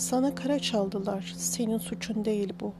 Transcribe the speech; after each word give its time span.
Sana 0.00 0.34
kara 0.34 0.58
çaldılar, 0.58 1.34
senin 1.36 1.78
suçun 1.78 2.24
değil 2.24 2.52
bu. 2.60 2.72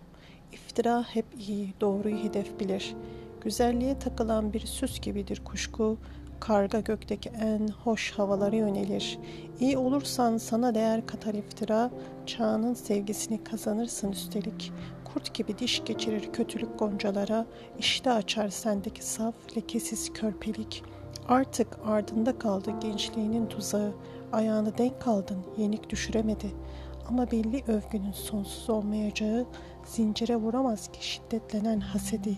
İftira 0.52 1.02
hep 1.02 1.24
iyi, 1.48 1.74
doğruyu 1.80 2.16
hedef 2.16 2.60
bilir. 2.60 2.94
Güzelliğe 3.40 3.98
takılan 3.98 4.52
bir 4.52 4.60
süs 4.60 5.00
gibidir 5.00 5.42
kuşku. 5.44 5.98
Karga 6.40 6.80
gökteki 6.80 7.28
en 7.28 7.68
hoş 7.68 8.12
havalara 8.12 8.56
yönelir. 8.56 9.18
İyi 9.60 9.78
olursan 9.78 10.36
sana 10.36 10.74
değer 10.74 11.06
katar 11.06 11.34
iftira, 11.34 11.90
çağının 12.26 12.74
sevgisini 12.74 13.44
kazanırsın 13.44 14.12
üstelik. 14.12 14.72
Kurt 15.04 15.34
gibi 15.34 15.58
diş 15.58 15.84
geçirir 15.84 16.32
kötülük 16.32 16.78
goncalara, 16.78 17.46
işte 17.78 18.10
açar 18.10 18.48
sendeki 18.48 19.04
saf, 19.04 19.34
lekesiz 19.56 20.12
körpelik. 20.12 20.82
Artık 21.28 21.68
ardında 21.84 22.38
kaldı 22.38 22.70
gençliğinin 22.80 23.46
tuzağı, 23.46 23.92
ayağını 24.32 24.78
denk 24.78 25.08
aldın, 25.08 25.38
yenik 25.58 25.90
düşüremedi.'' 25.90 26.80
Ama 27.10 27.30
belli 27.30 27.62
övgünün 27.68 28.12
sonsuz 28.12 28.70
olmayacağı 28.70 29.46
zincire 29.84 30.36
vuramaz 30.36 30.88
ki 30.92 31.08
şiddetlenen 31.08 31.80
hasedi. 31.80 32.36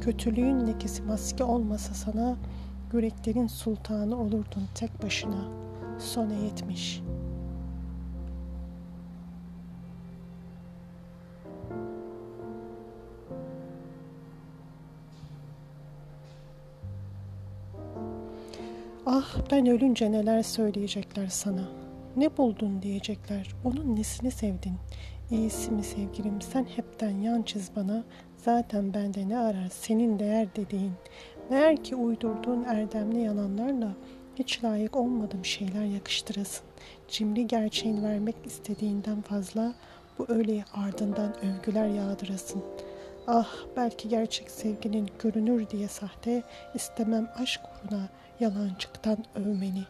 Kötülüğün 0.00 0.66
lekesi 0.66 1.02
maske 1.02 1.44
olmasa 1.44 1.94
sana 1.94 2.36
yüreklerin 2.92 3.46
sultanı 3.46 4.20
olurdun 4.20 4.62
tek 4.74 5.02
başına. 5.02 5.44
Sona 5.98 6.34
yetmiş. 6.34 7.02
Ah 19.06 19.36
ben 19.50 19.66
ölünce 19.66 20.12
neler 20.12 20.42
söyleyecekler 20.42 21.26
sana.'' 21.26 21.81
Ne 22.16 22.36
buldun 22.36 22.82
diyecekler. 22.82 23.48
Onun 23.64 23.96
nesini 23.96 24.30
sevdin? 24.30 24.74
İyisi 25.30 25.70
mi 25.70 25.82
sevgilim 25.82 26.40
sen 26.40 26.64
hepten 26.76 27.10
yan 27.10 27.42
çiz 27.42 27.70
bana. 27.76 28.04
Zaten 28.36 28.94
bende 28.94 29.28
ne 29.28 29.38
arar 29.38 29.68
senin 29.70 30.18
değer 30.18 30.56
dediğin. 30.56 30.92
Meğer 31.50 31.84
ki 31.84 31.96
uydurduğun 31.96 32.64
erdemli 32.64 33.20
yalanlarla 33.20 33.92
hiç 34.36 34.64
layık 34.64 34.96
olmadığım 34.96 35.44
şeyler 35.44 35.84
yakıştırasın. 35.84 36.64
Cimri 37.08 37.46
gerçeğin 37.46 38.04
vermek 38.04 38.36
istediğinden 38.44 39.22
fazla 39.22 39.74
bu 40.18 40.24
öğleyi 40.28 40.64
ardından 40.74 41.34
övgüler 41.44 41.88
yağdırasın. 41.88 42.62
Ah 43.26 43.54
belki 43.76 44.08
gerçek 44.08 44.50
sevginin 44.50 45.08
görünür 45.18 45.70
diye 45.70 45.88
sahte 45.88 46.42
istemem 46.74 47.28
aşk 47.36 47.60
uğruna 47.64 48.08
yalancıktan 48.40 49.24
övmeni. 49.34 49.84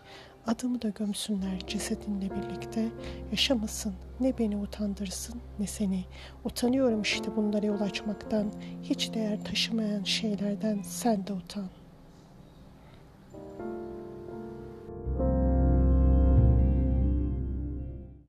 Adımı 0.47 0.83
da 0.83 0.89
gömsünler 0.89 1.59
cesedinle 1.67 2.31
birlikte. 2.31 2.89
Yaşamasın 3.31 3.95
ne 4.21 4.39
beni 4.39 4.57
utandırsın 4.57 5.41
ne 5.59 5.67
seni. 5.67 6.05
Utanıyorum 6.45 7.03
işte 7.03 7.37
bunlara 7.37 7.67
yol 7.67 7.81
açmaktan. 7.81 8.53
Hiç 8.83 9.15
değer 9.15 9.45
taşımayan 9.45 10.05
şeylerden 10.05 10.83
sen 10.83 11.27
de 11.27 11.33
utan.'' 11.33 11.82